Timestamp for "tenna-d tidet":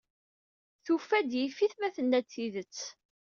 1.95-2.79